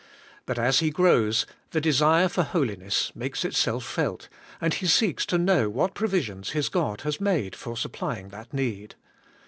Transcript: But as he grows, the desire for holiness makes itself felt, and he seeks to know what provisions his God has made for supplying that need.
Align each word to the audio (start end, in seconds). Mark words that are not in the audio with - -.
But 0.47 0.57
as 0.57 0.79
he 0.79 0.89
grows, 0.89 1.45
the 1.69 1.79
desire 1.79 2.27
for 2.27 2.41
holiness 2.41 3.11
makes 3.15 3.45
itself 3.45 3.85
felt, 3.85 4.29
and 4.59 4.73
he 4.73 4.87
seeks 4.87 5.27
to 5.27 5.37
know 5.37 5.69
what 5.69 5.93
provisions 5.93 6.49
his 6.53 6.69
God 6.69 7.01
has 7.01 7.21
made 7.21 7.55
for 7.55 7.77
supplying 7.77 8.29
that 8.29 8.51
need. 8.51 8.95